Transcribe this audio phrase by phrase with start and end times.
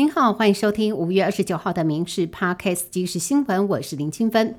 [0.00, 4.54] 您好，欢迎收听五月二十九号的《民事 Podcast 即时新闻》，我是林清芬。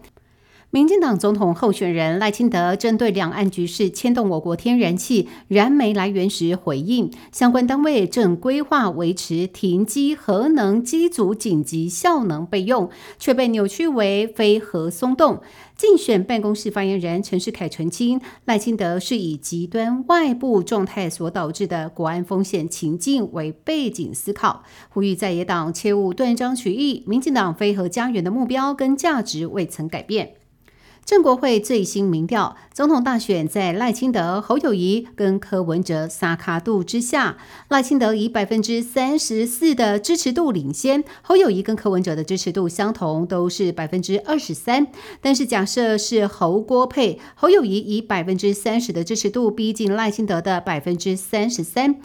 [0.74, 12.90] 民进党总统候选人赖清德针对两岸局势牵动我国天然气燃煤来源时回应，相关单位正规划维持停机核能机组紧急效能备用，
[13.20, 15.42] 却被扭曲为非核松动。
[15.76, 27.04] 竞选办公室发言人陈世凯澄清，赖清德是以极端外部状态所导致的国安风险情境为背景思考，呼吁在野党切勿断章取义。
[27.06, 30.36] 民进党非核家园的目标跟价值未曾改变。
[31.04, 37.38] 郑国会最新民调，总统大选在赖清德、侯友谊跟柯文哲撒卡度之下，
[37.68, 44.88] 赖清德以百分之三十四的支持度领先，侯友谊跟柯文哲的支持度相同，都是百分之二十三。
[45.20, 52.00] 但是假设是侯郭配，侯友谊以百分之三十的支持度逼近赖清德的百分之三十三。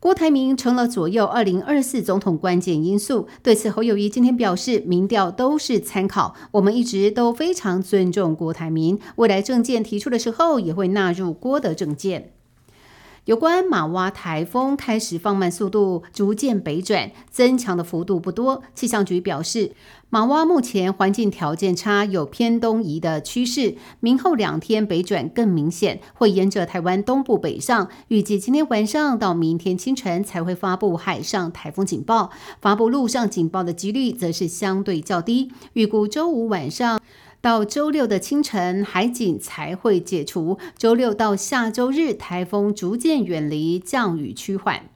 [0.00, 3.26] 郭台铭成了左右二零二四总统关键因素。
[3.42, 12.34] 对此，侯友谊今天表示，民调都是参考，我们一直都非常尊重郭台铭，未来政见提出的时候，也会纳入郭的政见。
[13.28, 18.62] 有关马洼台风开始放慢速度，逐渐北转，增强的幅度不多。
[18.74, 19.72] 气象局表示，
[20.08, 23.76] 马洼目前环境条件差，有偏东移的趋势。
[24.00, 27.90] 明后两天北转更明显，会沿着台湾东部北上。
[28.08, 32.30] 预计今天晚上到明天清晨才会发布海上台风警报，
[32.62, 35.52] 发布陆上警报的几率则是相对较低。
[35.74, 36.98] 预估周五晚上。
[37.40, 40.58] 到周六的清晨，海警才会解除。
[40.76, 44.88] 周六到下周日，台风逐渐远离，降雨趋缓。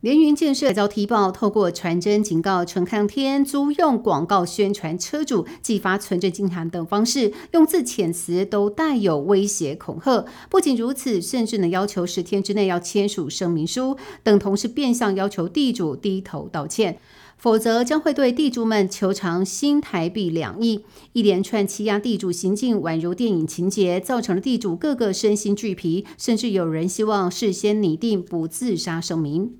[0.00, 10.26] 联云建设遭提报，透过传真警告、陈康天租用广告宣传车主、寄发存证金函等方式，用字遣词都带有威胁恐吓。
[10.50, 16.98] 不仅如此，甚至呢要求十天之内要签署声明书，等同是变相要求地主低头道歉。
[17.42, 20.84] 否则将会对地主们求偿新台币两亿。
[21.12, 29.56] 一连串欺压地主行径，宛如电影情节，造成了地主个个身心俱疲，甚至有人希望事先拟定不自杀声明。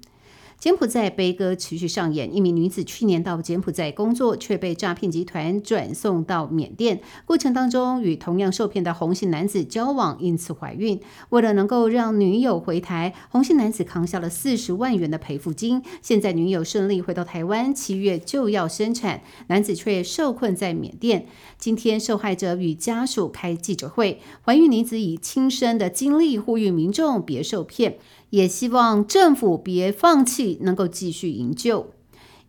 [0.62, 11.00] 柬埔寨悲歌持续上演，一名女子去年到柬埔寨工作，却被诈骗集团转送到缅甸，过程当中与同样受骗的红姓男子交往，因此怀孕。
[11.30, 15.82] 为了能够让女友回台，红姓男子扛下了四十万元的赔付金。
[16.00, 21.26] 现在女友顺利回到台湾，七月就要生产，男子却受困在缅甸。
[21.58, 27.98] 今天受害者与家属开记者会，怀孕女子以亲身的经历呼吁民众别受骗。
[28.32, 31.90] 也希望政府别放弃，能够继续营救。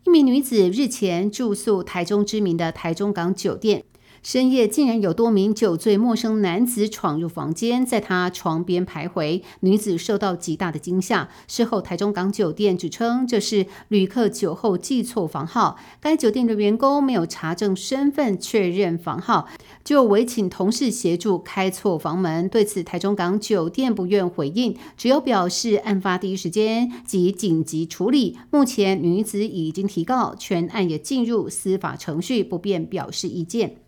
[0.06, 3.84] 一名女子日前住宿台中知名的台中港酒店。
[4.24, 11.28] 深夜竟然有多名酒醉陌生男子闯入房间，在他床边徘徊，女子受到极大的惊吓。
[11.46, 19.46] 事后，台中港酒店指称这是旅客酒后记错房号，该酒店的员工没有查证身份确认房号，
[19.84, 22.48] 就委请同事协助开错房门。
[22.48, 28.38] 对此，台中港酒店不愿回应，只有表示案发第一时间即紧急处理。
[28.50, 33.83] 目前女子已经提告，全案也进入司法程序，不便表示意见。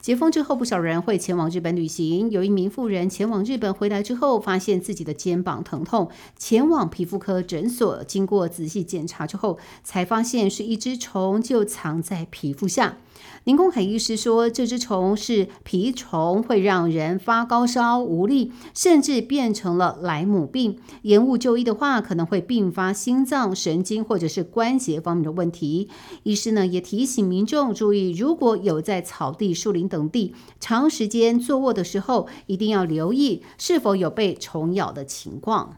[0.00, 2.30] 解封之后，不少人会前往日本旅行。
[2.30, 12.98] 有一名妇人前往日本回来之后，发现自己的肩膀疼痛，前往皮肤科诊所，经过仔细检查之后，才发现是一只虫就藏在皮肤下。
[13.44, 20.78] 林公海医师说，这只虫是蜱虫，会让人发高烧、无力，甚至变成了莱姆病。
[21.02, 25.88] 延误就医的话，可能会并发心脏、神经或者是关节方面的问题。
[26.24, 35.76] 医师呢也提醒民众注意，如果有在草地、树林等地长时间坐卧的时候，一定要留意是否有被虫咬的情况。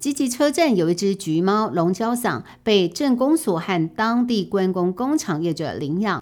[0.00, 6.21] 吉吉车站有一只橘猫龙娇嗓，被镇公所和当地关公工厂业者领养。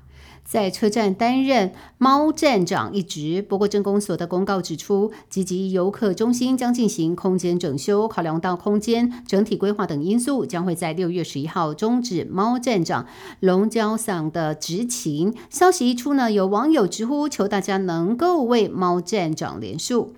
[0.50, 3.40] 在车站担任猫站长一职。
[3.40, 13.06] 不过，政工所的公告指出，积极游客中心将进行空间整修，考量到空间整体规划等因素，将会在六月十一号终止猫站长
[13.38, 15.32] 龙角嗓的执勤。
[15.48, 20.14] 消息一出呢，有网友直呼求大家能够为猫站长连署。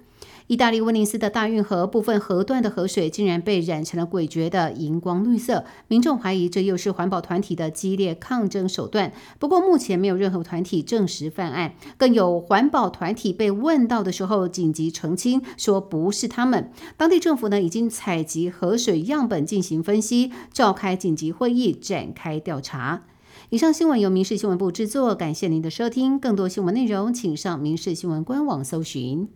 [0.53, 9.15] 意大利威尼斯的大运河部分河段的河水竟然被染成了诡谲的荧光绿色，民众怀疑这又是环保团体的激烈抗争手段。
[9.39, 16.71] 不过目前没有任何团体证实犯案，更有环保团体被问到的时候紧急澄清说不是他们。
[16.99, 23.05] 当地政府呢已经采集河水样本进行分析，召开紧急会议展开调查。
[23.49, 26.21] 以上新闻由民事新闻部制作，感谢您的收听。
[26.21, 29.31] 更多新闻内容请上民事新闻官网搜寻。